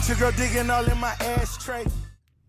[0.00, 1.84] Got your girl digging all in my ashtray.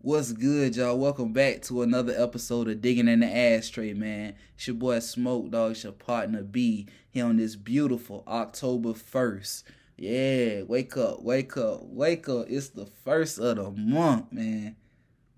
[0.00, 0.98] What's good, y'all?
[0.98, 4.36] Welcome back to another episode of Digging in the Ashtray, man.
[4.54, 9.64] It's your boy Smoke Dog, it's your partner B here on this beautiful October 1st.
[9.98, 12.46] Yeah, wake up, wake up, wake up.
[12.48, 14.76] It's the first of the month, man.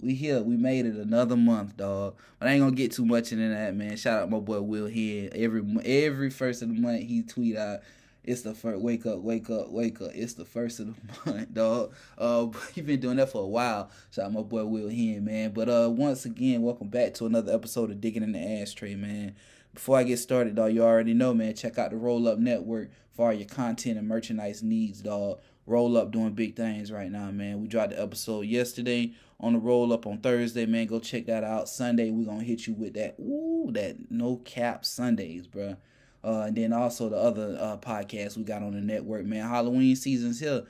[0.00, 2.14] We here, we made it another month, dog.
[2.38, 3.96] But I ain't gonna get too much into that, man.
[3.96, 5.30] Shout out my boy Will here.
[5.34, 7.80] Every every first of the month he tweet out
[8.24, 8.80] it's the first.
[8.80, 10.10] Wake up, wake up, wake up.
[10.14, 10.94] It's the first of the
[11.30, 11.94] month, dog.
[12.16, 13.90] Uh, you've been doing that for a while.
[14.10, 15.52] Shout out my boy Will Hen, man.
[15.52, 19.34] But uh, once again, welcome back to another episode of Digging in the Ashtray, man.
[19.72, 21.54] Before I get started, dog, you already know, man.
[21.54, 25.40] Check out the Roll Up Network for all your content and merchandise needs, dog.
[25.66, 27.60] Roll Up doing big things right now, man.
[27.60, 30.86] We dropped the episode yesterday on the Roll Up on Thursday, man.
[30.86, 31.68] Go check that out.
[31.68, 33.16] Sunday, we're gonna hit you with that.
[33.20, 35.76] Ooh, that no cap Sundays, bruh.
[36.24, 39.46] Uh, and then also the other uh, podcasts we got on the network, man.
[39.48, 40.64] Halloween season's here.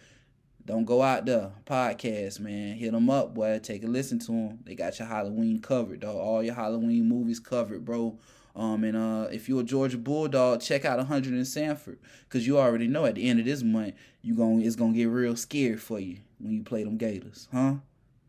[0.66, 1.52] Don't go out there.
[1.66, 2.76] Podcast, man.
[2.76, 3.60] Hit them up, boy.
[3.62, 4.58] Take a listen to them.
[4.64, 6.16] They got your Halloween covered, dog.
[6.16, 8.18] All your Halloween movies covered, bro.
[8.56, 11.98] Um, and uh, if you're a Georgia Bulldog, check out 100 in Sanford,
[12.28, 15.06] cause you already know at the end of this month, you going it's gonna get
[15.06, 17.74] real scary for you when you play them Gators, huh?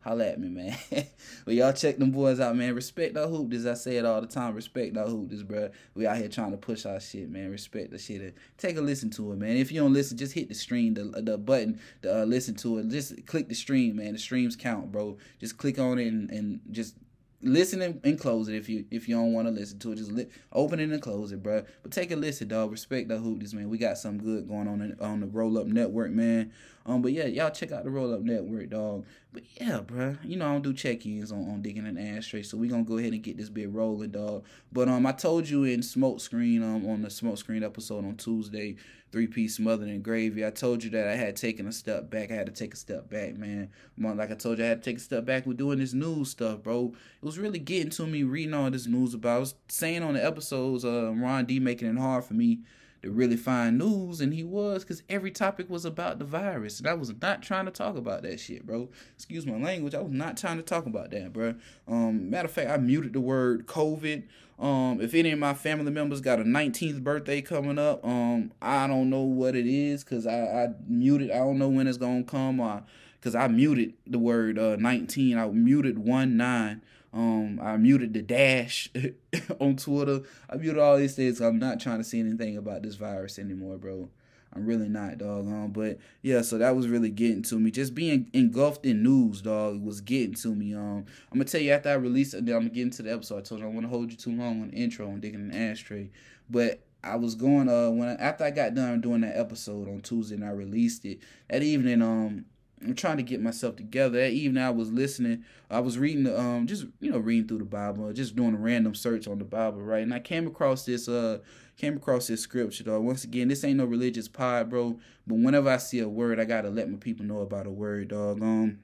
[0.06, 0.76] Holla at me, man.
[1.44, 2.74] but y'all check them boys out, man.
[2.74, 3.66] Respect our hoopers.
[3.66, 4.54] I say it all the time.
[4.54, 5.70] Respect our hoopers, bro.
[5.94, 7.50] We out here trying to push our shit, man.
[7.50, 8.36] Respect the shit.
[8.56, 9.56] Take a listen to it, man.
[9.56, 12.78] If you don't listen, just hit the stream, the the button to uh, listen to
[12.78, 12.88] it.
[12.88, 14.12] Just click the stream, man.
[14.12, 15.18] The streams count, bro.
[15.40, 16.94] Just click on it and, and just
[17.42, 19.96] listen and, and, close it if you if you don't want to listen to it.
[19.96, 21.64] Just li- open it and close it, bro.
[21.82, 22.70] But take a listen, dog.
[22.70, 23.68] Respect the hoopers, man.
[23.68, 26.52] We got some good going on in, on the Roll Up Network, man.
[26.86, 29.04] Um, but yeah, y'all check out the Roll Up Network, dog.
[29.32, 32.56] But yeah, bro, you know I don't do check-ins on, on digging an ashtray, so
[32.56, 34.44] we gonna go ahead and get this bit rolling, dog.
[34.72, 38.16] But um, I told you in Smoke Screen um on the Smoke Screen episode on
[38.16, 38.76] Tuesday,
[39.10, 40.46] three piece smothered in gravy.
[40.46, 42.30] I told you that I had taken a step back.
[42.30, 43.70] I had to take a step back, man.
[43.98, 46.30] Like I told you, I had to take a step back with doing this news
[46.30, 46.94] stuff, bro.
[47.20, 49.36] It was really getting to me reading all this news about.
[49.36, 52.60] I was saying on the episodes, uh, Ron D making it hard for me
[53.06, 56.88] to really find news, and he was because every topic was about the virus, and
[56.88, 58.88] I was not trying to talk about that shit, bro.
[59.14, 61.54] Excuse my language, I was not trying to talk about that, bro.
[61.86, 64.24] Um, matter of fact, I muted the word COVID.
[64.58, 68.88] Um, if any of my family members got a 19th birthday coming up, um, I
[68.88, 71.30] don't know what it is because I, I muted.
[71.30, 72.58] I don't know when it's gonna come.
[72.58, 72.82] Or
[73.20, 75.38] because I muted the word uh 19.
[75.38, 76.82] I muted one nine.
[77.16, 78.90] Um, I muted the dash
[79.60, 80.20] on Twitter.
[80.50, 81.40] I muted all these things.
[81.40, 84.10] I'm not trying to see anything about this virus anymore, bro.
[84.52, 85.46] I'm really not, dog.
[85.46, 87.70] Um, but yeah, so that was really getting to me.
[87.70, 90.74] Just being engulfed in news, dog, was getting to me.
[90.74, 93.38] Um, I'm gonna tell you after I release it, I'm gonna get into the episode.
[93.38, 95.20] I told you I don't want to hold you too long on the intro on
[95.20, 96.10] digging an ashtray,
[96.50, 100.00] but I was going uh when I, after I got done doing that episode on
[100.00, 102.02] Tuesday and I released it that evening.
[102.02, 102.44] Um,
[102.82, 104.20] I'm trying to get myself together.
[104.20, 107.58] That evening I was listening, I was reading the um just you know reading through
[107.58, 110.02] the Bible, just doing a random search on the Bible, right?
[110.02, 111.38] And I came across this uh
[111.76, 113.00] came across this scripture though.
[113.00, 114.98] Once again, this ain't no religious pod, bro.
[115.26, 118.08] But whenever I see a word, I gotta let my people know about a word,
[118.08, 118.42] dog.
[118.42, 118.80] Um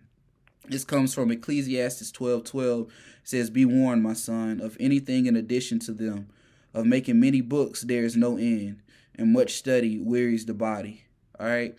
[0.69, 2.87] this comes from Ecclesiastes twelve twelve.
[2.87, 6.29] It says, Be warned, my son, of anything in addition to them.
[6.73, 8.81] Of making many books there is no end,
[9.15, 11.05] and much study wearies the body.
[11.39, 11.77] All right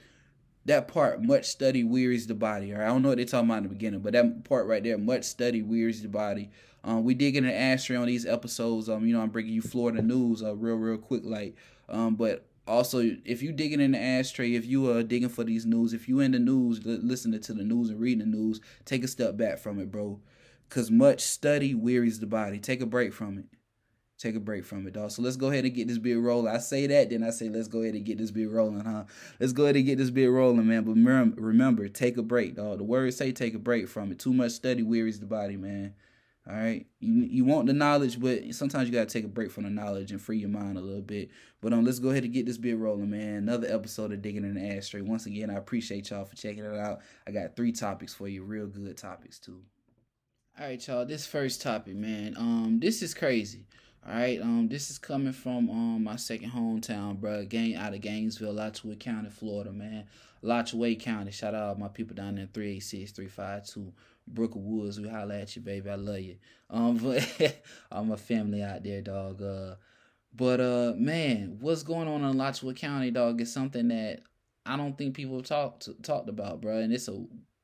[0.65, 2.73] that part, much study wearies the body.
[2.73, 4.97] I don't know what they're talking about in the beginning, but that part right there,
[4.97, 6.49] much study wearies the body.
[6.83, 8.89] Um, we dig in an ashtray on these episodes.
[8.89, 11.55] Um, you know, I'm bringing you Florida news, uh, real, real quick, like.
[11.89, 15.65] Um, but also, if you digging in the ashtray, if you are digging for these
[15.65, 19.03] news, if you in the news, listening to the news and reading the news, take
[19.03, 20.19] a step back from it, bro.
[20.69, 22.57] Cause much study wearies the body.
[22.57, 23.45] Take a break from it
[24.17, 25.11] take a break from it, dog.
[25.11, 26.53] So let's go ahead and get this bit rolling.
[26.53, 29.03] I say that, then I say let's go ahead and get this bit rolling, huh?
[29.39, 30.83] Let's go ahead and get this bit rolling, man.
[30.83, 32.77] But remember, take a break, dog.
[32.77, 34.19] The words say take a break from it.
[34.19, 35.93] Too much study wearies the body, man.
[36.45, 39.63] All right, you you want the knowledge, but sometimes you gotta take a break from
[39.63, 41.29] the knowledge and free your mind a little bit.
[41.61, 43.35] But um, let's go ahead and get this bit rolling, man.
[43.35, 44.99] Another episode of digging in the ashtray.
[44.99, 46.99] Once again, I appreciate y'all for checking it out.
[47.25, 49.61] I got three topics for you, real good topics too.
[50.59, 51.05] All right, y'all.
[51.05, 52.35] This first topic, man.
[52.37, 53.65] Um, this is crazy.
[54.05, 57.45] All right, um, this is coming from um my second hometown, bro.
[57.45, 60.05] Gang out of Gainesville, Alachua County, Florida, man.
[60.43, 61.31] Alachua County.
[61.31, 63.93] Shout out my people down there, 386 352
[64.27, 64.99] Brooker Woods.
[64.99, 65.89] We holla at you, baby.
[65.89, 66.35] I love you.
[66.69, 66.97] Um,
[67.37, 67.63] but
[67.93, 69.41] all my family out there, dog.
[69.41, 69.75] Uh,
[70.35, 74.23] but uh, man, what's going on in Alachua County, dog, is something that
[74.65, 76.79] I don't think people have talked talked about, bro.
[76.79, 77.23] And it's a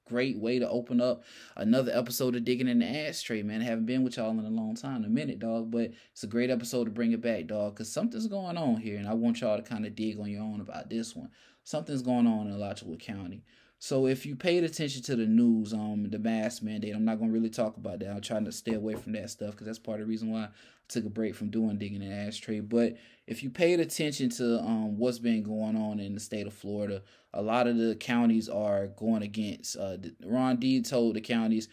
[0.10, 1.24] great way to open up
[1.56, 3.62] another episode of Digging in the Ashtray, man.
[3.62, 6.28] I haven't been with y'all in a long time, a minute, dog, but it's a
[6.28, 9.42] great episode to bring it back, dog, because something's going on here, and I want
[9.42, 11.30] y'all to kind of dig on your own about this one.
[11.64, 13.44] Something's going on in Alachua County.
[13.82, 17.32] So if you paid attention to the news, um, the mask mandate, I'm not gonna
[17.32, 18.12] really talk about that.
[18.12, 20.44] I'm trying to stay away from that stuff because that's part of the reason why
[20.44, 20.50] I
[20.90, 22.60] took a break from doing digging an ashtray.
[22.60, 26.54] But if you paid attention to um what's been going on in the state of
[26.54, 27.02] Florida,
[27.34, 29.78] a lot of the counties are going against.
[29.78, 31.70] Uh, Ron D told the counties,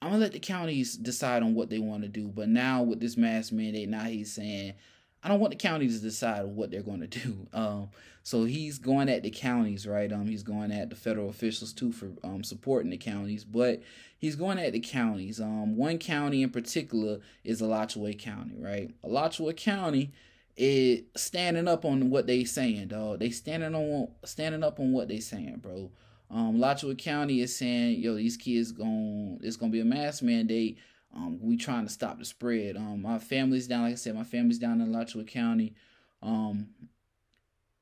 [0.00, 3.00] "I'm gonna let the counties decide on what they want to do." But now with
[3.00, 4.74] this mask mandate, now he's saying
[5.22, 7.46] I don't want the counties to decide what they're going to do.
[7.54, 7.90] Um,
[8.24, 10.10] so he's going at the counties, right?
[10.12, 13.82] Um, he's going at the federal officials too for um supporting the counties, but
[14.16, 15.40] he's going at the counties.
[15.40, 18.90] Um, one county in particular is Alachua County, right?
[19.02, 20.12] Alachua County
[20.56, 23.18] is standing up on what they saying, dog.
[23.18, 25.90] They standing on standing up on what they saying, bro.
[26.30, 30.78] Um, Alachua County is saying, yo, these kids going it's gonna be a mask mandate
[31.14, 32.76] um, we trying to stop the spread.
[32.76, 35.74] Um, my family's down, like I said, my family's down in Alachua County.
[36.22, 36.68] Um,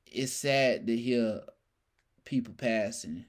[0.05, 1.41] it's sad to hear
[2.25, 3.25] people passing,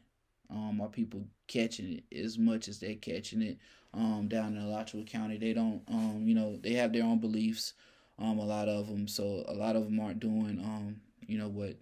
[0.51, 3.59] um, people catching it as much as they're catching it.
[3.95, 7.75] Um, down in Alachua County, they don't, um, you know, they have their own beliefs.
[8.19, 11.49] Um, a lot of them, so a lot of them aren't doing, um, you know
[11.49, 11.77] what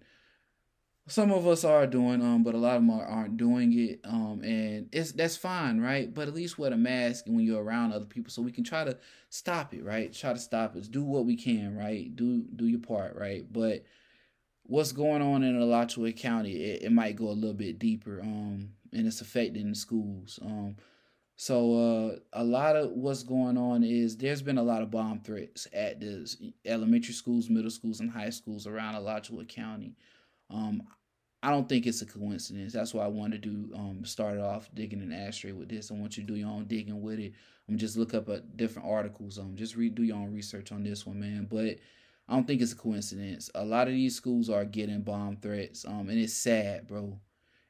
[1.11, 4.41] some of us are doing um but a lot of them aren't doing it um
[4.43, 6.13] and it's that's fine right?
[6.13, 8.85] But at least wear a mask when you're around other people so we can try
[8.85, 8.97] to
[9.29, 10.13] stop it right?
[10.13, 12.15] Try to stop it do what we can right?
[12.15, 13.45] Do do your part right?
[13.51, 13.83] But
[14.63, 18.69] what's going on in Alachua County it, it might go a little bit deeper um
[18.93, 20.77] and it's affecting the schools um.
[21.35, 25.21] So uh, a lot of what's going on is there's been a lot of bomb
[25.21, 29.95] threats at the elementary schools, middle schools, and high schools around Alachua County.
[30.51, 30.83] Um,
[31.43, 32.73] I don't think it's a coincidence.
[32.73, 35.91] That's why I wanted to do um start off digging an ashtray with this.
[35.91, 37.33] I want you to do your own digging with it.
[37.67, 39.39] I'm um, just look up at different articles.
[39.39, 41.47] Um, just do your own research on this one, man.
[41.49, 41.77] But
[42.27, 43.49] I don't think it's a coincidence.
[43.55, 45.85] A lot of these schools are getting bomb threats.
[45.85, 47.19] Um, and it's sad, bro.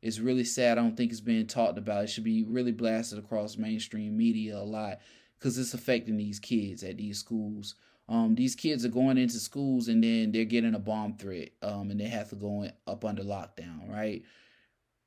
[0.02, 0.78] It's really sad.
[0.78, 2.06] I don't think it's being talked about.
[2.06, 5.00] It should be really blasted across mainstream media a lot
[5.38, 7.76] because it's affecting these kids at these schools
[8.10, 11.92] um, these kids are going into schools and then they're getting a bomb threat um,
[11.92, 14.24] and they have to go in, up under lockdown, right?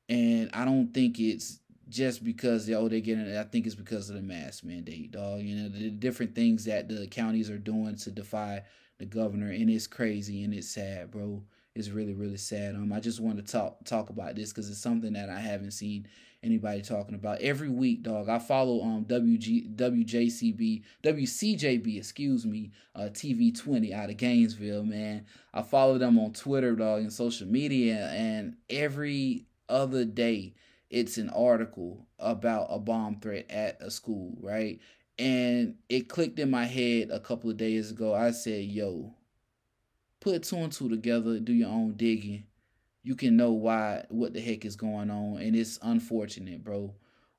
[0.09, 4.15] And I don't think it's just because oh they're getting I think it's because of
[4.15, 5.41] the mask mandate, dog.
[5.41, 8.63] You know the different things that the counties are doing to defy
[8.97, 11.43] the governor, and it's crazy and it's sad, bro.
[11.75, 12.75] It's really really sad.
[12.75, 15.71] Um, I just want to talk talk about this because it's something that I haven't
[15.71, 16.07] seen
[16.45, 17.41] anybody talking about.
[17.41, 24.09] Every week, dog, I follow um WG WJCB WCJB, excuse me, uh TV 20 out
[24.09, 25.25] of Gainesville, man.
[25.53, 30.53] I follow them on Twitter, dog, and social media, and every other day
[30.89, 34.79] it's an article about a bomb threat at a school, right?
[35.17, 38.13] And it clicked in my head a couple of days ago.
[38.13, 39.13] I said, yo,
[40.19, 42.43] put two and two together, do your own digging
[43.05, 46.93] you can know why what the heck is going on and it's unfortunate bro.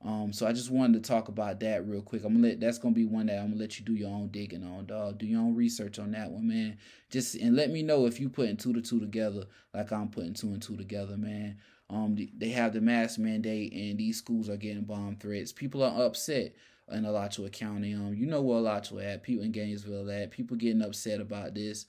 [0.05, 2.25] Um so i just wanted to talk about that real quick.
[2.25, 4.29] I'm gonna let that's gonna be one that i'm gonna let you do your own
[4.29, 6.79] digging on dog do your own research on that one man.
[7.11, 10.35] Just and let me know if you putting two to two together like i'm putting
[10.35, 11.59] two and two together man.
[11.91, 15.53] Um they have the mask mandate and these schools are getting bomb threats.
[15.53, 16.55] People are upset
[16.93, 17.95] in Alachua County.
[17.95, 21.87] Um, you know where Alachua at, people in Gainesville at, people getting upset about this.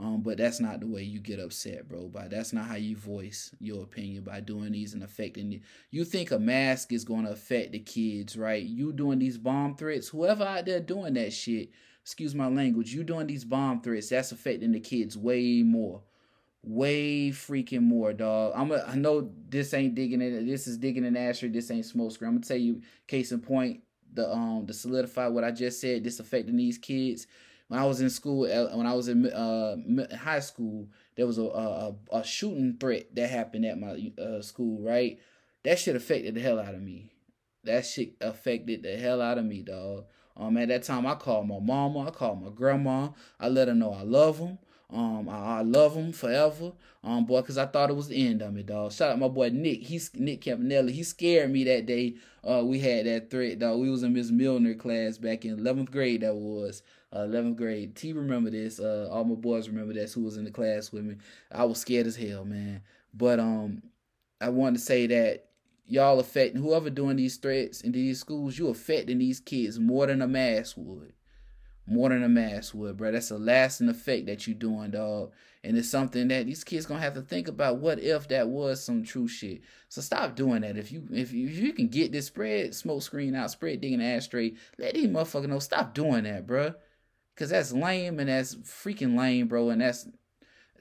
[0.00, 2.08] Um, but that's not the way you get upset, bro.
[2.08, 5.62] But that's not how you voice your opinion by doing these and affecting it.
[5.90, 8.62] You think a mask is going to affect the kids, right?
[8.62, 11.70] You doing these bomb threats, whoever out there doing that shit,
[12.02, 16.02] excuse my language, you doing these bomb threats, that's affecting the kids way more.
[16.62, 18.52] Way freaking more, dog.
[18.54, 20.46] I'm a, I know this ain't digging in.
[20.46, 21.48] This is digging in ashtray.
[21.48, 22.28] This ain't smoke screen.
[22.28, 23.80] I'm gonna tell you, case in point,
[24.12, 26.02] the um to solidify what I just said.
[26.02, 27.28] This affecting these kids
[27.68, 29.76] when I was in school, when I was in uh,
[30.16, 34.80] high school, there was a, a, a shooting threat that happened at my uh, school.
[34.80, 35.18] Right,
[35.64, 37.12] that shit affected the hell out of me.
[37.64, 40.06] That shit affected the hell out of me, dog.
[40.36, 43.10] Um, at that time, I called my mama, I called my grandma.
[43.38, 44.58] I let her know I love them.
[44.90, 46.72] Um, I, I love him forever.
[47.04, 48.92] Um, boy, cause I thought it was the end of me, dog.
[48.92, 49.82] Shout out my boy Nick.
[49.82, 50.92] He's Nick Campanelli.
[50.92, 52.14] He scared me that day.
[52.48, 53.80] Uh, we had that threat, dog.
[53.80, 56.22] We was in Miss Milner class back in 11th grade.
[56.22, 57.96] That was uh, 11th grade.
[57.96, 58.80] T remember this.
[58.80, 60.12] Uh, all my boys remember this.
[60.14, 61.16] Who was in the class with me?
[61.50, 62.82] I was scared as hell, man.
[63.14, 63.82] But um,
[64.40, 65.46] I wanted to say that
[65.86, 68.58] y'all affecting whoever doing these threats in these schools.
[68.58, 71.12] You affecting these kids more than a mask would
[71.88, 73.12] more than a mask would, bro.
[73.12, 75.32] That's a lasting effect that you doing, dog.
[75.64, 77.78] And it's something that these kids gonna have to think about.
[77.78, 79.62] What if that was some true shit?
[79.88, 80.76] So stop doing that.
[80.76, 84.02] If you if you, if you can get this spread smoke screen out, spread digging
[84.02, 85.58] ass straight, let these motherfuckers know.
[85.58, 86.74] Stop doing that, bro.
[87.38, 89.70] Cause that's lame and that's freaking lame, bro.
[89.70, 90.08] And that's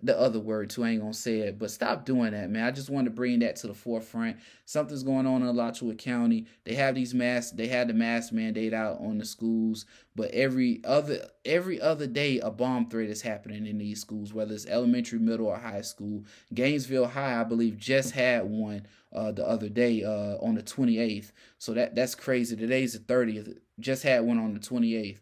[0.01, 0.83] the other word too.
[0.83, 2.65] I ain't gonna say it, but stop doing that, man.
[2.65, 4.37] I just want to bring that to the forefront.
[4.65, 6.45] Something's going on in Alachua County.
[6.65, 7.51] They have these masks.
[7.51, 9.85] They had the mask mandate out on the schools,
[10.15, 14.53] but every other every other day a bomb threat is happening in these schools, whether
[14.53, 16.25] it's elementary, middle, or high school.
[16.53, 21.31] Gainesville High, I believe, just had one uh, the other day uh, on the 28th.
[21.57, 22.55] So that that's crazy.
[22.55, 23.57] Today's the 30th.
[23.79, 25.19] Just had one on the 28th.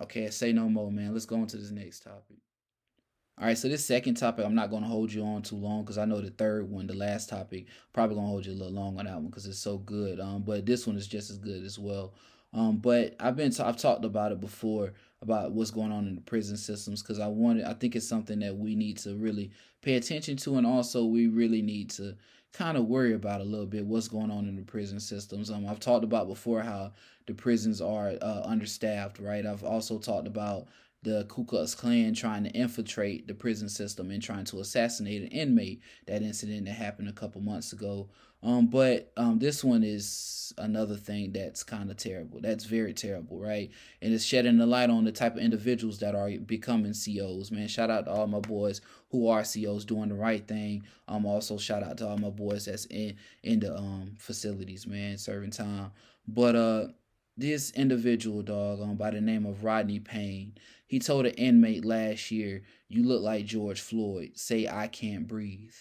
[0.00, 1.12] Okay, say no more, man.
[1.12, 2.36] Let's go on to this next topic.
[3.40, 5.82] All right, so this second topic, I'm not going to hold you on too long
[5.82, 8.54] because I know the third one, the last topic, probably going to hold you a
[8.54, 10.18] little long on that one because it's so good.
[10.18, 12.14] Um, but this one is just as good as well.
[12.52, 16.14] Um, but I've been t- I've talked about it before about what's going on in
[16.14, 19.50] the prison systems because I wanted I think it's something that we need to really
[19.82, 22.16] pay attention to and also we really need to
[22.52, 25.50] kind of worry about a little bit what's going on in the prison systems.
[25.50, 26.92] Um, I've talked about before how
[27.26, 29.44] the prisons are uh, understaffed, right?
[29.44, 30.66] I've also talked about
[31.02, 35.28] the Ku Klux Klan trying to infiltrate the prison system and trying to assassinate an
[35.28, 35.82] inmate.
[36.06, 38.08] That incident that happened a couple months ago.
[38.42, 42.40] Um, but um, this one is another thing that's kind of terrible.
[42.40, 43.70] That's very terrible, right?
[44.00, 47.50] And it's shedding the light on the type of individuals that are becoming COs.
[47.50, 48.80] Man, shout out to all my boys
[49.10, 50.84] who are COs doing the right thing.
[51.08, 55.18] Um, also shout out to all my boys that's in in the um facilities, man,
[55.18, 55.90] serving time.
[56.26, 56.88] But uh,
[57.36, 60.54] this individual dog um, by the name of Rodney Payne,
[60.86, 64.32] he told an inmate last year, "You look like George Floyd.
[64.34, 65.74] Say I can't breathe."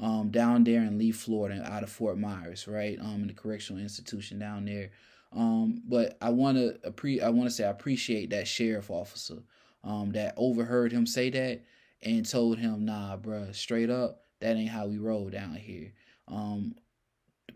[0.00, 2.98] Um, down there in Lee, Florida, out of Fort Myers, right?
[3.00, 4.90] Um, in the correctional institution down there.
[5.32, 9.42] Um, but I want to appre- I want to say I appreciate that sheriff officer,
[9.84, 11.62] um, that overheard him say that
[12.02, 15.92] and told him, "Nah, bruh, straight up, that ain't how we roll down here."
[16.28, 16.76] Um,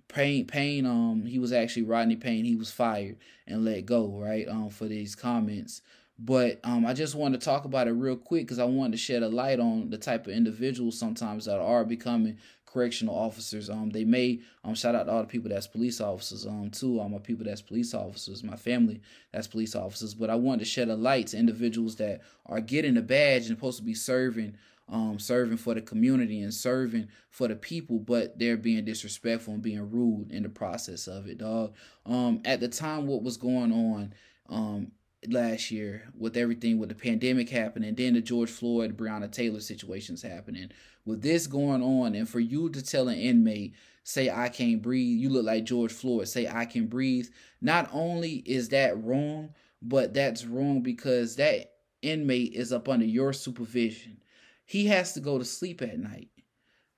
[0.09, 2.45] Payne, Payne, um, he was actually Rodney Payne.
[2.45, 5.81] He was fired and let go, right, um, for these comments.
[6.19, 8.99] But um, I just want to talk about it real quick because I wanted to
[8.99, 13.69] shed a light on the type of individuals sometimes that are becoming correctional officers.
[13.69, 16.47] Um, they may um shout out to all the people that's police officers.
[16.47, 19.00] Um, too, all my people that's police officers, my family
[19.33, 20.14] that's police officers.
[20.14, 23.57] But I wanted to shed a light to individuals that are getting a badge and
[23.57, 24.57] supposed to be serving
[24.88, 29.62] um, serving for the community and serving for the people, but they're being disrespectful and
[29.62, 31.75] being rude in the process of it, dog.
[32.04, 34.12] Um, at the time, what was going on,
[34.50, 34.92] um,
[35.29, 40.23] last year with everything with the pandemic happening, then the George Floyd, Breonna Taylor situations
[40.23, 40.71] happening.
[41.05, 43.75] With this going on, and for you to tell an inmate,
[44.05, 47.29] say I can't breathe, you look like George Floyd, say I can breathe.
[47.61, 53.33] Not only is that wrong, but that's wrong because that inmate is up under your
[53.33, 54.19] supervision.
[54.64, 56.31] He has to go to sleep at night.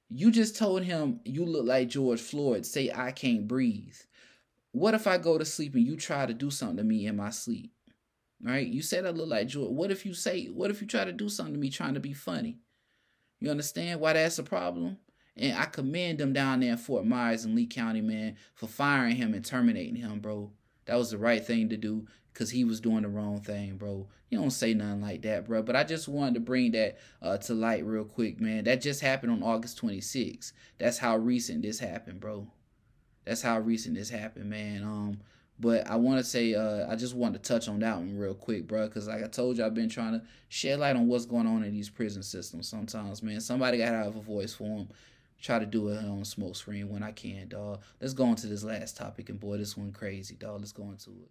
[0.08, 3.96] You just told him you look like George Floyd, say I can't breathe.
[4.72, 7.16] What if I go to sleep and you try to do something to me in
[7.16, 7.73] my sleep?
[8.42, 8.66] Right?
[8.66, 9.70] You said I look like George.
[9.70, 12.00] What if you say, what if you try to do something to me trying to
[12.00, 12.58] be funny?
[13.40, 14.98] You understand why that's a problem?
[15.36, 19.16] And I commend them down there in Fort Myers and Lee County, man, for firing
[19.16, 20.52] him and terminating him, bro.
[20.86, 24.08] That was the right thing to do because he was doing the wrong thing, bro.
[24.28, 25.62] You don't say nothing like that, bro.
[25.62, 28.64] But I just wanted to bring that uh, to light real quick, man.
[28.64, 30.52] That just happened on August 26th.
[30.78, 32.48] That's how recent this happened, bro.
[33.24, 34.82] That's how recent this happened, man.
[34.82, 35.20] Um,
[35.58, 38.34] but I want to say, uh, I just want to touch on that one real
[38.34, 41.26] quick, bro, because like I told you, I've been trying to shed light on what's
[41.26, 42.68] going on in these prison systems.
[42.68, 44.88] Sometimes, man, somebody got to have a voice for them.
[45.40, 47.82] Try to do it on smoke screen when I can, dog.
[48.00, 50.60] Let's go into this last topic, and boy, this one crazy, dog.
[50.60, 51.30] Let's go into it.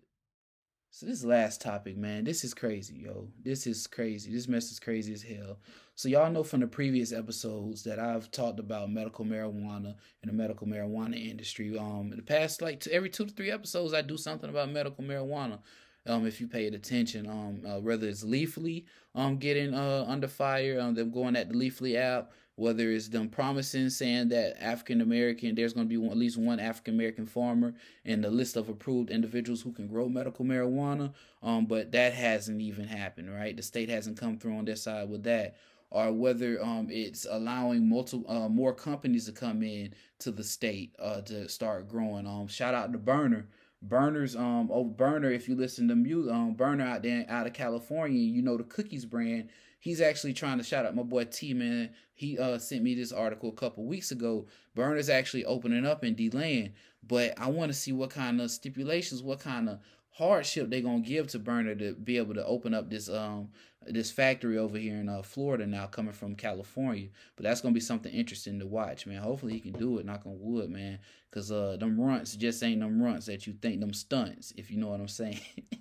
[0.96, 3.28] So this last topic, man, this is crazy, yo.
[3.44, 4.32] This is crazy.
[4.32, 5.58] This mess is crazy as hell.
[5.96, 10.34] So y'all know from the previous episodes that I've talked about medical marijuana and the
[10.34, 11.76] medical marijuana industry.
[11.76, 14.70] Um, in the past, like two, every two to three episodes, I do something about
[14.70, 15.58] medical marijuana.
[16.06, 18.86] Um, if you paid attention, um, uh, whether it's Leafly,
[19.16, 23.30] um, getting uh under fire, um, them going at the Leafly app, whether it's them
[23.30, 27.26] promising saying that African American, there's going to be one, at least one African American
[27.26, 27.74] farmer
[28.06, 31.14] in the list of approved individuals who can grow medical marijuana.
[31.42, 33.56] Um, but that hasn't even happened, right?
[33.56, 35.56] The state hasn't come through on their side with that.
[35.90, 40.96] Or whether um, it's allowing multiple uh, more companies to come in to the state
[40.98, 42.26] uh, to start growing.
[42.26, 43.48] Um, shout out to Burner,
[43.84, 47.54] Burners, um, oh Berner, if you listen to music, um, Berner out there out of
[47.54, 49.50] California, you know the cookies brand
[49.84, 51.90] he's actually trying to shout out my boy T man.
[52.14, 54.48] He uh sent me this article a couple weeks ago.
[54.76, 56.72] Berner's actually opening up in DeLand,
[57.06, 59.80] but I want to see what kind of stipulations, what kind of
[60.12, 63.50] hardship they're gonna give to Berner to be able to open up this um
[63.88, 67.10] this factory over here in uh, Florida now coming from California.
[67.36, 69.22] But that's gonna be something interesting to watch, man.
[69.22, 70.06] Hopefully he can do it.
[70.06, 71.00] Knock on wood, man.
[71.32, 74.54] Cause uh, them runts just ain't them runts that you think them stunts.
[74.56, 75.40] If you know what I'm saying.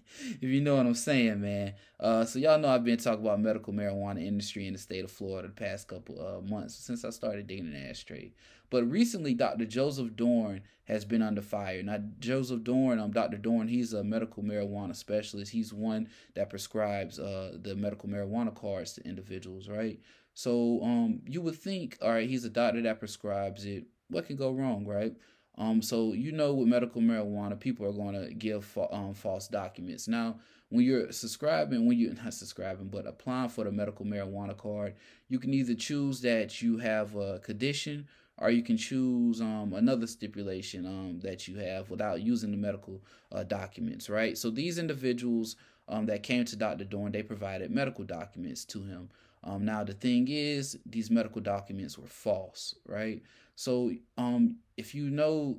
[0.40, 1.74] if you know what I'm saying, man.
[2.00, 5.10] Uh, so y'all know I've been talking about medical marijuana industry in the state of
[5.10, 8.32] Florida the past couple uh months since I started digging an ashtray.
[8.70, 9.66] But recently, Dr.
[9.66, 11.82] Joseph Dorn has been under fire.
[11.82, 13.36] Now, Joseph Dorn, um, Dr.
[13.36, 15.52] Dorn, he's a medical marijuana specialist.
[15.52, 20.00] He's one that prescribes uh the medical marijuana cards to individuals, right?
[20.34, 23.84] So, um, you would think, all right, he's a doctor that prescribes it.
[24.08, 25.14] What can go wrong, right?
[25.58, 29.48] Um, so you know, with medical marijuana, people are going to give fa- um, false
[29.48, 30.08] documents.
[30.08, 30.36] Now,
[30.70, 34.94] when you're subscribing, when you're not subscribing, but applying for the medical marijuana card,
[35.28, 38.08] you can either choose that you have a condition
[38.38, 43.02] or you can choose um, another stipulation um, that you have without using the medical
[43.30, 44.38] uh, documents, right?
[44.38, 45.56] So these individuals
[45.92, 46.84] um, that came to Dr.
[46.84, 49.10] Dorn, they provided medical documents to him.
[49.44, 53.22] Um, now the thing is, these medical documents were false, right?
[53.56, 55.58] So um, if you know,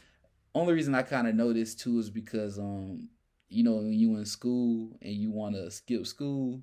[0.54, 3.08] only reason I kind of know this too is because um,
[3.48, 6.60] you know, when you in school and you want to skip school,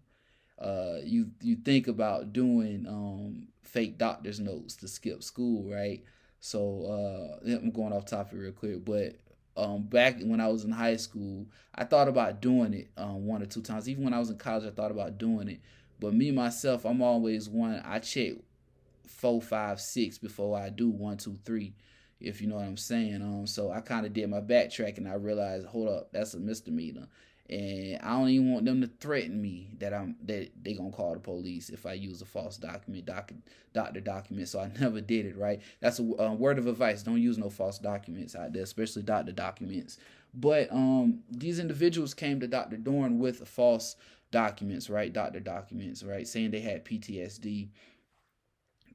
[0.60, 6.03] uh, you you think about doing um fake doctor's notes to skip school, right?
[6.41, 9.15] So uh, I'm going off topic real quick, but
[9.58, 13.42] um, back when I was in high school, I thought about doing it um, one
[13.42, 13.88] or two times.
[13.88, 15.60] Even when I was in college, I thought about doing it.
[16.00, 17.82] But me myself, I'm always one.
[17.86, 18.34] I check
[19.08, 21.74] four, five, six before I do one, two, three.
[22.20, 23.22] If you know what I'm saying.
[23.22, 26.40] Um, so I kind of did my backtrack and I realized, hold up, that's a
[26.40, 27.08] misdemeanor
[27.50, 31.14] and I don't even want them to threaten me that I'm that they gonna call
[31.14, 33.32] the police if I use a false document, doc,
[33.74, 34.48] doctor document.
[34.48, 35.38] So I never did it.
[35.38, 35.62] Right?
[35.80, 37.04] That's a, a word of advice.
[37.04, 39.98] Don't use no false documents out there, especially doctor documents.
[40.34, 42.75] But um, these individuals came to Dr.
[42.78, 43.96] Dorn with false
[44.32, 45.14] documents, right?
[45.14, 46.28] Doctor documents, right?
[46.28, 47.70] Saying they had PTSD.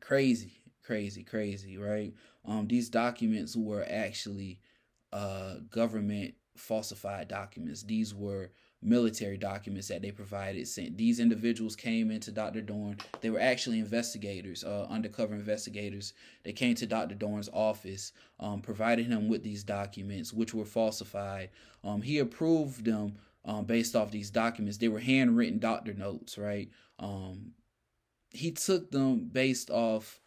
[0.00, 0.52] Crazy,
[0.82, 2.12] crazy, crazy, right?
[2.44, 4.60] Um, these documents were actually
[5.12, 7.82] uh government falsified documents.
[7.82, 8.50] These were
[8.82, 10.66] military documents that they provided.
[10.96, 12.62] These individuals came into Dr.
[12.62, 12.96] Dorn.
[13.20, 16.14] They were actually investigators, uh, undercover investigators.
[16.44, 17.14] They came to Dr.
[17.14, 21.50] Dorn's office, um, provided him with these documents, which were falsified.
[21.84, 24.78] Um, he approved them um, based off these documents.
[24.78, 26.70] They were handwritten doctor notes, right?
[26.98, 27.52] Um,
[28.30, 30.20] he took them based off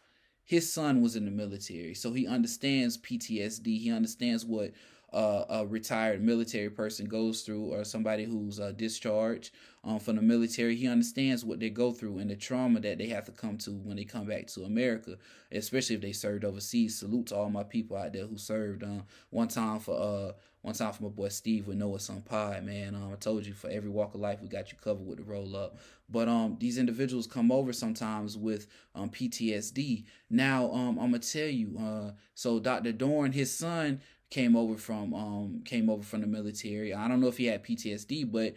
[0.44, 3.80] his son was in the military, so he understands PTSD.
[3.80, 4.72] He understands what
[5.14, 9.52] uh, a retired military person goes through or somebody who's uh, discharged
[9.86, 13.08] um, from the military, he understands what they go through and the trauma that they
[13.08, 15.18] have to come to when they come back to America,
[15.52, 16.98] especially if they served overseas.
[16.98, 18.82] Salute to all my people out there who served.
[18.82, 22.60] Um, one time for uh, one time for my boy Steve with Noah Sun pie
[22.60, 22.94] man.
[22.94, 25.24] Um, I told you for every walk of life we got you covered with the
[25.24, 25.78] roll up.
[26.08, 30.04] But um, these individuals come over sometimes with um PTSD.
[30.30, 31.76] Now um, I'm gonna tell you.
[31.78, 32.92] Uh, so Dr.
[32.92, 34.00] Dorn, his son
[34.34, 36.92] came over from um came over from the military.
[36.92, 38.54] I don't know if he had PTSD, but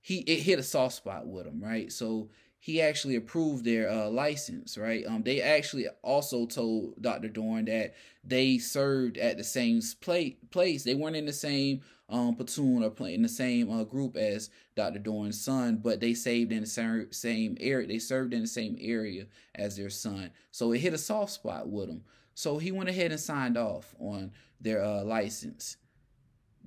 [0.00, 1.90] he it hit a soft spot with him, right?
[1.90, 5.04] So he actually approved their uh, license, right?
[5.06, 7.28] Um, they actually also told Dr.
[7.28, 10.84] Dorn that they served at the same play, place.
[10.84, 14.98] They weren't in the same um, platoon or in the same uh, group as Dr.
[14.98, 17.86] Dorn's son, but they saved in the same, same area.
[17.86, 20.30] They served in the same area as their son.
[20.50, 22.02] So it hit a soft spot with him.
[22.34, 25.76] So he went ahead and signed off on their uh, license.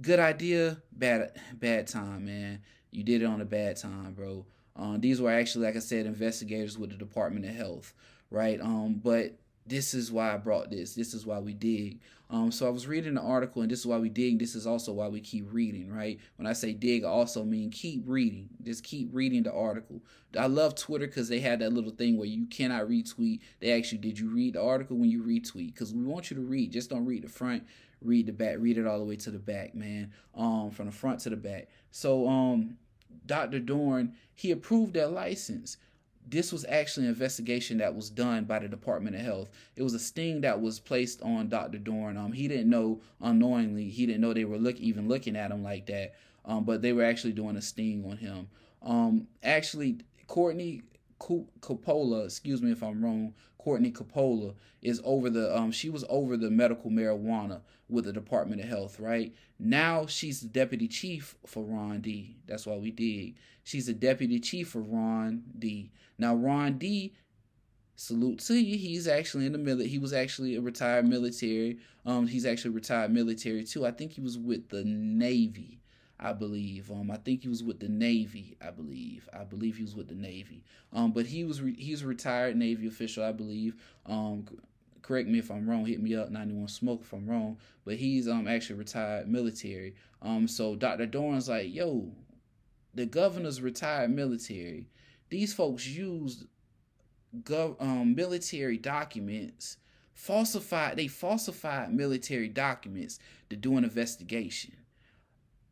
[0.01, 2.61] Good idea, bad bad time, man.
[2.91, 4.45] You did it on a bad time, bro.
[4.75, 7.93] Um, these were actually, like I said, investigators with the Department of Health,
[8.29, 8.59] right?
[8.59, 10.95] Um, but this is why I brought this.
[10.95, 11.99] This is why we dig.
[12.29, 14.39] Um, so I was reading the article, and this is why we dig.
[14.39, 16.17] This is also why we keep reading, right?
[16.37, 18.49] When I say dig, I also mean keep reading.
[18.63, 20.01] Just keep reading the article.
[20.37, 23.41] I love Twitter because they had that little thing where you cannot retweet.
[23.59, 25.73] They actually did you read the article when you retweet?
[25.73, 26.71] Because we want you to read.
[26.71, 27.65] Just don't read the front.
[28.01, 28.55] Read the back.
[28.59, 30.13] Read it all the way to the back, man.
[30.33, 31.67] Um, from the front to the back.
[31.91, 32.77] So um,
[33.25, 33.59] Dr.
[33.59, 35.77] Dorn he approved that license
[36.27, 39.49] this was actually an investigation that was done by the Department of Health.
[39.75, 41.77] It was a sting that was placed on Dr.
[41.77, 42.17] Dorn.
[42.17, 43.89] Um, he didn't know unknowingly.
[43.89, 46.15] He didn't know they were look even looking at him like that.
[46.45, 48.47] Um, but they were actually doing a sting on him.
[48.81, 50.81] Um, actually, Courtney
[51.21, 56.35] Coppola, excuse me if I'm wrong, Courtney Coppola is over the um she was over
[56.35, 59.33] the medical marijuana with the Department of Health, right?
[59.59, 62.37] Now she's the deputy chief for Ron D.
[62.47, 63.35] That's why we dig.
[63.63, 65.91] She's the deputy chief for Ron D.
[66.17, 67.13] Now Ron D
[67.95, 68.77] salute to you.
[68.77, 69.89] He's actually in the military.
[69.89, 71.77] He was actually a retired military.
[72.05, 73.85] Um, he's actually retired military too.
[73.85, 75.80] I think he was with the Navy.
[76.21, 76.91] I believe.
[76.91, 78.55] Um, I think he was with the Navy.
[78.61, 79.27] I believe.
[79.33, 80.63] I believe he was with the Navy.
[80.93, 83.75] Um, but he was re- he's a retired Navy official, I believe.
[84.05, 84.45] Um,
[85.01, 85.85] correct me if I'm wrong.
[85.85, 87.57] Hit me up, 91 Smoke if I'm wrong.
[87.85, 89.95] But he's um actually retired military.
[90.21, 91.07] Um, so Dr.
[91.07, 92.11] Dorn's like, yo,
[92.93, 94.87] the governor's retired military.
[95.29, 96.45] These folks used
[97.43, 99.77] gov um military documents
[100.13, 104.73] falsified they falsified military documents to do an investigation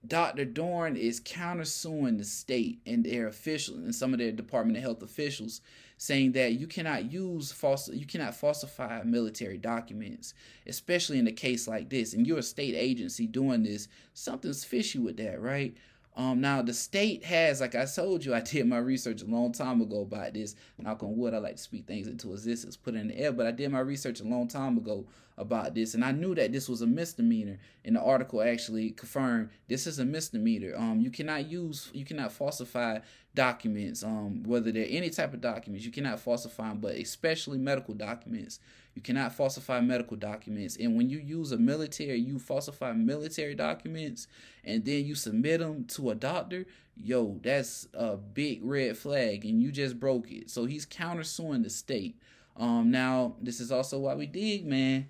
[0.08, 0.46] Dr.
[0.46, 5.04] Dorn is countersuing the state and their officials and some of their Department of Health
[5.04, 5.60] officials,
[5.98, 10.34] saying that you cannot use false, you cannot falsify military documents,
[10.66, 12.14] especially in a case like this.
[12.14, 13.90] And you're a state agency doing this.
[14.14, 15.76] Something's fishy with that, right?
[16.16, 19.52] Um, now the state has, like I told you, I did my research a long
[19.52, 20.56] time ago about this.
[20.78, 23.34] Knock on wood, I like to speak things into existence, put it in the air.
[23.34, 25.06] But I did my research a long time ago
[25.40, 27.58] about this, and I knew that this was a misdemeanor.
[27.86, 30.76] And the article actually confirmed this is a misdemeanor.
[30.76, 33.00] Um, you cannot use, you cannot falsify
[33.34, 34.04] documents.
[34.04, 38.60] Um, whether they're any type of documents, you cannot falsify them, but especially medical documents.
[38.96, 40.76] You cannot falsify medical documents.
[40.76, 44.28] And when you use a military, you falsify military documents,
[44.66, 46.66] and then you submit them to a doctor.
[46.98, 50.50] Yo, that's a big red flag, and you just broke it.
[50.50, 52.18] So he's countersuing the state.
[52.58, 55.08] Um, now this is also why we dig, man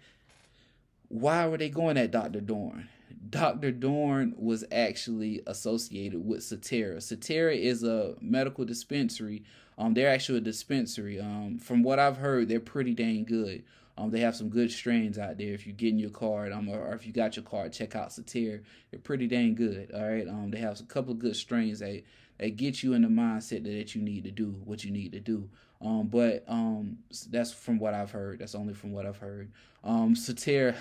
[1.10, 2.42] why were they going at Dr.
[2.42, 2.88] Dorn?
[3.30, 3.72] Dr.
[3.72, 6.98] Dorn was actually associated with Surterra.
[6.98, 9.44] Surterra is a medical dispensary.
[9.78, 11.20] Um, they're actually a dispensary.
[11.20, 13.64] Um, from what I've heard, they're pretty dang good.
[13.98, 15.54] Um, they have some good strains out there.
[15.54, 17.96] If you get in your card, um, or, or if you got your card, check
[17.96, 18.64] out Surterra.
[18.92, 19.92] They're pretty dang good.
[19.94, 20.28] All right.
[20.28, 22.04] Um, they have a couple of good strains that
[22.40, 25.12] that get you in the mindset that, that you need to do what you need
[25.12, 25.50] to do.
[25.82, 26.98] Um, but um,
[27.30, 28.40] that's from what I've heard.
[28.40, 29.52] That's only from what I've heard.
[29.84, 30.76] Um, Surterra,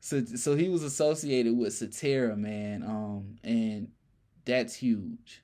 [0.00, 2.82] so so he was associated with Surterra, man.
[2.82, 3.88] Um, and
[4.44, 5.42] that's huge.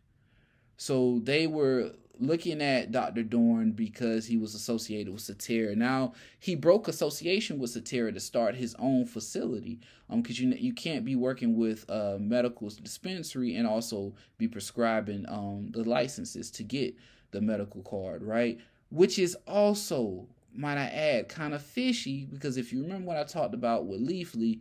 [0.76, 3.22] So they were looking at Dr.
[3.22, 5.74] Dorn because he was associated with Surterra.
[5.74, 9.80] Now he broke association with Surterra to start his own facility.
[10.09, 15.24] Um, because you you can't be working with a medical dispensary and also be prescribing
[15.28, 16.94] um the licenses to get
[17.31, 18.59] the medical card, right?
[18.90, 23.25] Which is also, might I add, kind of fishy because if you remember what I
[23.25, 24.61] talked about with Leafly,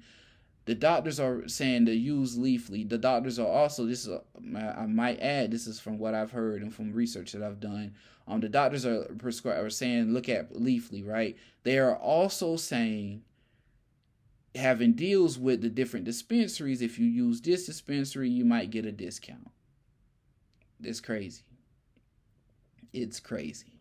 [0.66, 2.88] the doctors are saying to use Leafly.
[2.88, 4.22] The doctors are also this is a,
[4.78, 7.96] I might add this is from what I've heard and from research that I've done.
[8.28, 11.36] Um, the doctors are prescribe are saying look at Leafly, right?
[11.64, 13.24] They are also saying
[14.54, 16.84] having deals with the different dispensaries.
[16.84, 19.50] If you use this dispensary, you might get a discount.
[20.84, 21.42] It's crazy.
[22.94, 23.74] It's crazy.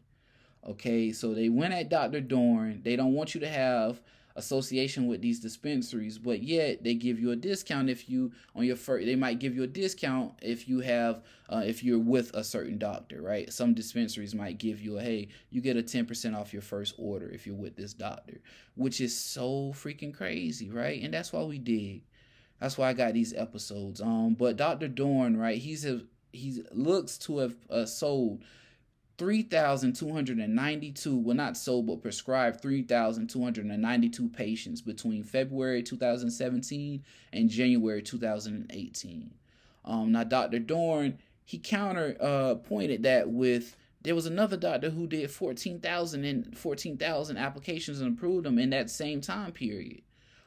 [0.67, 2.21] Okay, so they went at Dr.
[2.21, 2.81] Dorn.
[2.83, 4.01] They don't want you to have
[4.39, 8.77] association with these dispensaries, but yet they give you a discount if you on your
[8.77, 9.07] first.
[9.07, 12.79] They might give you a discount if you have uh, if you're with a certain
[12.79, 13.53] doctor, right?
[13.53, 16.95] Some dispensaries might give you a hey, you get a ten percent off your first
[16.99, 18.41] order if you're with this doctor,
[18.77, 21.03] which is so freaking crazy, right?
[21.03, 22.05] And that's why we dig.
[22.61, 24.01] That's why I got these episodes.
[24.01, 24.89] Um, but Dr.
[24.89, 25.59] Dorn, right?
[25.59, 28.45] He's a he looks to have uh, sold
[29.19, 37.03] 3,292, well, not sold, but prescribed 3,292 patients between February 2017
[37.33, 39.35] and January 2018.
[39.85, 40.61] Um, now, Dr.
[40.61, 46.57] Dorn, he counter uh, pointed that with there was another doctor who did 14,000 and
[46.57, 50.03] 14,000 applications and approved them in that same time period.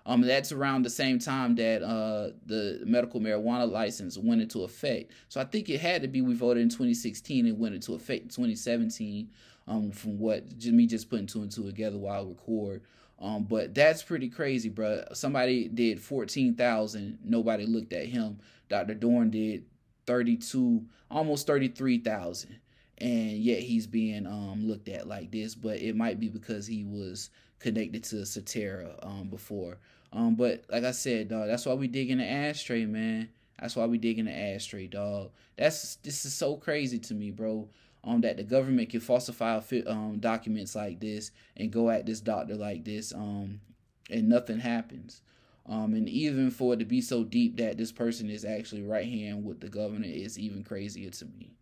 [0.05, 5.11] Um, that's around the same time that uh, the medical marijuana license went into effect.
[5.29, 8.23] So I think it had to be we voted in 2016 and went into effect
[8.23, 9.29] in 2017.
[9.67, 12.81] Um, from what me just putting two and two together while I record.
[13.21, 15.03] Um, but that's pretty crazy, bro.
[15.13, 17.19] Somebody did 14,000.
[17.23, 18.39] Nobody looked at him.
[18.67, 18.95] Dr.
[18.95, 19.65] Dorn did
[20.07, 22.59] 32, almost 33,000.
[22.97, 25.53] And yet he's being um, looked at like this.
[25.53, 27.29] But it might be because he was
[27.61, 29.77] connected to Surterra um, before.
[30.13, 33.29] Um, but like I said, dog, that's why we dig in the ashtray, man.
[33.59, 35.31] That's why we dig in the ashtray, dog.
[35.57, 37.69] That's this is so crazy to me, bro.
[38.03, 42.55] Um, that the government can falsify um documents like this and go at this doctor
[42.55, 43.61] like this, um,
[44.09, 45.21] and nothing happens.
[45.67, 49.07] Um, and even for it to be so deep that this person is actually right
[49.07, 51.53] hand with the governor is even crazier to me.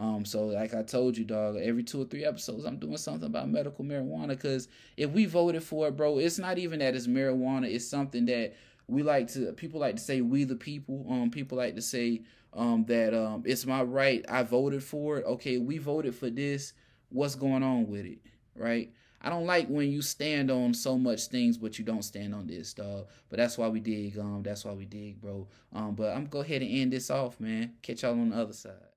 [0.00, 3.26] Um, so like I told you, dog, every two or three episodes, I'm doing something
[3.26, 4.28] about medical marijuana.
[4.28, 7.70] Because if we voted for it, bro, it's not even that it's marijuana.
[7.70, 8.54] It's something that
[8.88, 9.52] we like to.
[9.52, 11.06] People like to say we the people.
[11.08, 12.22] Um, people like to say
[12.54, 14.24] um that um it's my right.
[14.26, 15.26] I voted for it.
[15.26, 16.72] Okay, we voted for this.
[17.10, 18.20] What's going on with it,
[18.54, 18.90] right?
[19.20, 22.46] I don't like when you stand on so much things, but you don't stand on
[22.46, 23.08] this, dog.
[23.28, 24.18] But that's why we dig.
[24.18, 25.46] Um, that's why we dig, bro.
[25.74, 27.74] Um, but I'm gonna go ahead and end this off, man.
[27.82, 28.89] Catch y'all on the other side.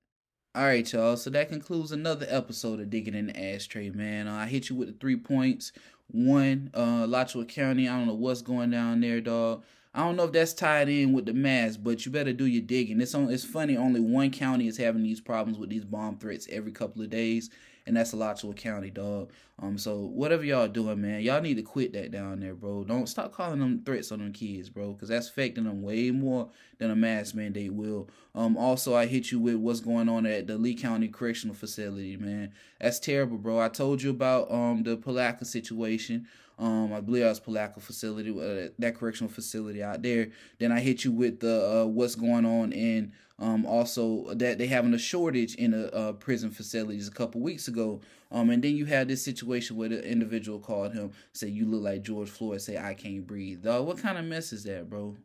[0.55, 1.17] All right, y'all.
[1.17, 4.27] So that concludes another episode of Digging in the Ashtray, man.
[4.27, 5.71] Uh, I hit you with the three points.
[6.11, 7.89] One, uh, Alachua County.
[7.89, 9.63] I don't know what's going down there, dog.
[9.95, 12.61] I don't know if that's tied in with the mass, but you better do your
[12.61, 13.01] digging.
[13.01, 13.31] It's on.
[13.31, 13.75] It's funny.
[13.75, 17.49] Only one county is having these problems with these bomb threats every couple of days,
[17.86, 19.32] and that's a lot to a County, dog.
[19.62, 22.84] Um, so whatever y'all doing, man, y'all need to quit that down there, bro.
[22.84, 26.50] Don't stop calling them threats on them kids, bro, because that's affecting them way more
[26.80, 28.10] than a mask mandate will.
[28.34, 32.17] Um, also I hit you with what's going on at the Lee County Correctional Facility,
[32.17, 32.52] man.
[32.80, 33.60] That's terrible, bro.
[33.60, 36.28] I told you about um the Palatka situation.
[36.60, 40.30] Um, I believe I was Palatka facility, uh, that correctional facility out there.
[40.60, 43.12] Then I hit you with the uh, what's going on in
[43.43, 47.67] um, also that they having a shortage in a uh, prison facilities a couple weeks
[47.67, 47.99] ago.
[48.32, 51.84] Um, and then you had this situation where the individual called him, say you look
[51.84, 53.63] like George Floyd, say I can't breathe.
[53.63, 55.17] Dog, what kind of mess is that, bro?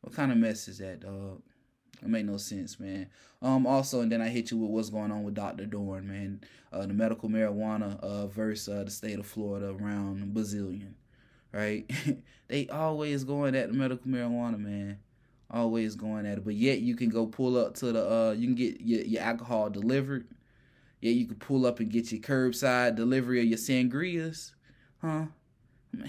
[0.00, 1.42] What kind of mess is that, dog?
[2.02, 3.08] It made no sense, man.
[3.42, 5.66] Um, also, and then I hit you with what's going on with Dr.
[5.66, 6.40] Dorn, man.
[6.72, 10.94] Uh, the medical marijuana uh, versus uh, the state of Florida around Bazillion,
[11.52, 11.90] right?
[12.48, 14.98] they always going at the medical marijuana, man
[15.50, 16.44] always going at it.
[16.44, 19.22] But yet you can go pull up to the uh you can get your, your
[19.22, 20.26] alcohol delivered.
[21.00, 24.52] Yeah, you can pull up and get your curbside delivery of your sangrias.
[25.02, 25.26] Huh?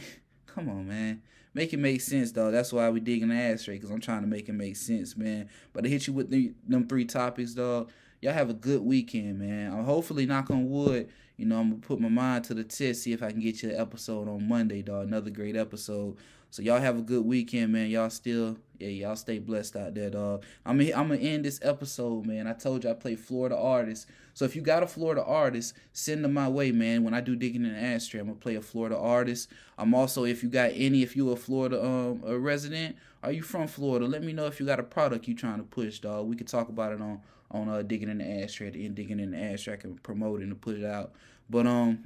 [0.48, 1.22] Come on, man.
[1.54, 2.52] Make it make sense, though.
[2.52, 5.16] That's why we digging the ass straight, because I'm trying to make it make sense,
[5.18, 5.50] man.
[5.74, 7.92] But I hit you with the, them three topics, dog.
[8.22, 9.72] Y'all have a good weekend, man.
[9.72, 12.64] I'm hopefully, knock on wood, you know, I'm going to put my mind to the
[12.64, 15.08] test, see if I can get you an episode on Monday, dog.
[15.08, 16.18] Another great episode.
[16.56, 17.90] So y'all have a good weekend, man.
[17.90, 20.46] Y'all still, yeah, y'all stay blessed out there, dog.
[20.66, 22.48] I'm I'm gonna end this episode, man.
[22.48, 24.06] I told you I play Florida artists.
[24.34, 27.04] So if you got a Florida artist, send them my way, man.
[27.04, 29.50] When I do digging in the ashtray, I'm gonna play a Florida artist.
[29.78, 33.42] I'm also, if you got any, if you a Florida um a resident, are you
[33.42, 34.06] from Florida?
[34.06, 36.26] Let me know if you got a product you trying to push, dog.
[36.26, 37.20] We could talk about it on
[37.52, 39.74] on uh digging in the ashtray, the end digging in the ashtray.
[39.74, 41.12] I can promote it and put it out.
[41.50, 42.06] But um,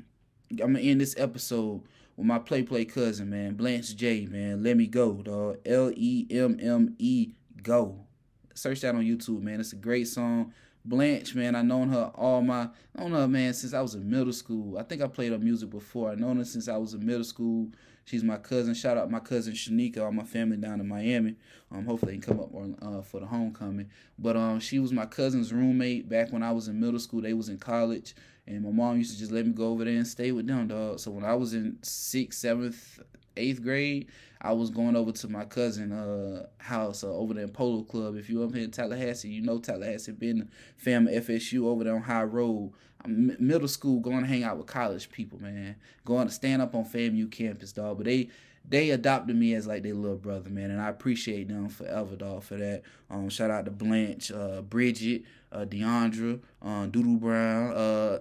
[0.50, 1.84] I'm gonna end this episode
[2.20, 4.62] with my play play cousin, man, Blanche J, man.
[4.62, 5.60] Let me go, dog.
[5.66, 7.32] L E M M E
[7.64, 8.08] go.
[8.54, 9.62] Search that on YouTube, man.
[9.62, 10.54] It's a great song.
[10.84, 14.10] Blanche, man, I known her all my I known her, man, since I was in
[14.10, 14.78] middle school.
[14.78, 16.12] I think I played her music before.
[16.12, 17.70] I known her since I was in middle school.
[18.04, 18.74] She's my cousin.
[18.74, 21.36] Shout out my cousin Shanika, all my family down in Miami.
[21.72, 23.92] Um, hopefully they can come up on, uh, for the homecoming.
[24.18, 27.22] But um, she was my cousin's roommate back when I was in middle school.
[27.22, 28.14] They was in college,
[28.50, 30.68] and my mom used to just let me go over there and stay with them,
[30.68, 31.00] dog.
[31.00, 33.00] So when I was in sixth, seventh,
[33.38, 34.08] eighth grade,
[34.42, 38.16] I was going over to my cousin' uh, house uh, over there in Polo Club.
[38.16, 42.02] If you up here in Tallahassee, you know Tallahassee been fam FSU over there on
[42.02, 42.72] High Road.
[43.06, 45.76] I'm middle school going to hang out with college people, man.
[46.04, 47.98] Going to stand up on FAMU campus, dog.
[47.98, 48.30] But they
[48.70, 52.44] they adopted me as like their little brother, man, and I appreciate them forever, dog,
[52.44, 52.84] for that.
[53.10, 58.20] Um, shout out to Blanche, uh, Bridget, uh, Deandra, um, Doodle Brown, uh,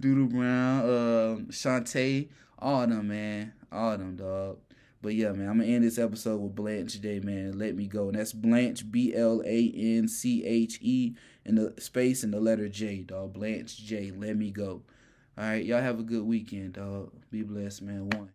[0.00, 4.58] Doodle Brown, uh, Shantae, all them, man, all them, dog.
[5.00, 7.58] But yeah, man, I'm gonna end this episode with Blanche J, man.
[7.58, 11.74] Let me go, and that's Blanche B L A N C H E in the
[11.80, 13.32] space and the letter J, dog.
[13.32, 14.10] Blanche J.
[14.10, 14.82] Let me go.
[15.36, 17.12] All right, y'all have a good weekend, dog.
[17.30, 18.10] Be blessed, man.
[18.10, 18.30] One.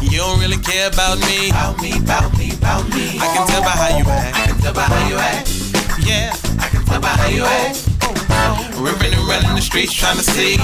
[0.00, 1.50] You don't really care about me.
[1.50, 3.20] About me, about me, about me.
[3.20, 4.36] I can tell by how you act.
[4.36, 5.48] I can tell by how you act.
[6.00, 6.32] Yeah.
[6.58, 7.84] I can tell by how you act.
[8.80, 10.56] Ripping and running the streets trying to see.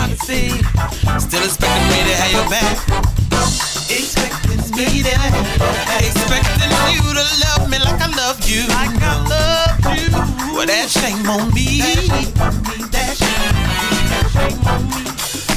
[1.20, 2.80] Still expecting me to have your back.
[3.92, 5.12] Expecting me to
[6.00, 8.64] Expecting you to love me like I love you.
[8.72, 10.08] Like I love you.
[10.56, 11.84] Well, that shame on me.
[11.84, 13.12] That shame on me, that
[14.32, 15.15] shame on me.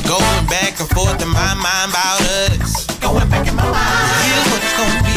[0.09, 2.87] Going back and forth in my mind about us.
[2.99, 4.09] Going back in my mind.
[4.25, 5.15] Here's what it's gonna be.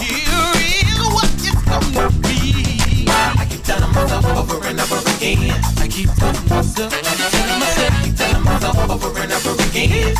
[0.00, 0.52] Here
[0.88, 3.06] is what it's gonna be.
[3.12, 5.52] I keep telling myself over and over again.
[5.76, 10.16] I keep telling myself, telling myself, Keep telling myself over and over again.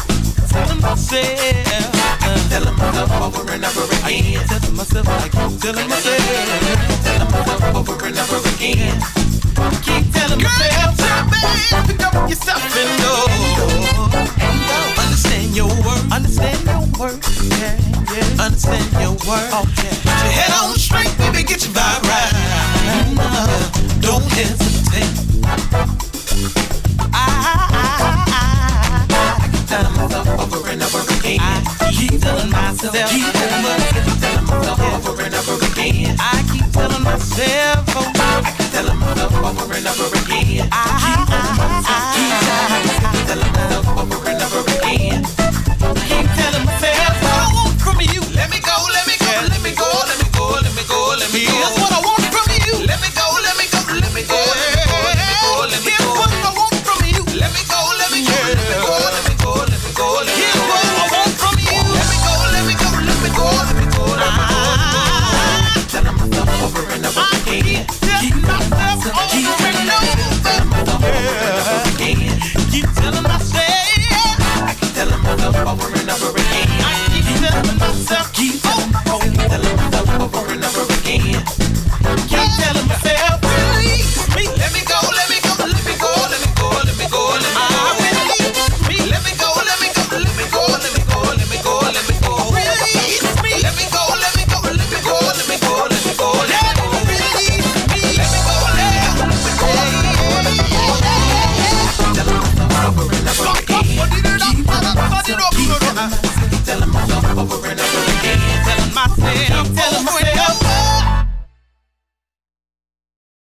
[0.52, 1.16] telling myself.
[1.24, 4.24] I keep Telling myself over and over I again.
[4.24, 6.62] keep telling myself, I keep telling myself.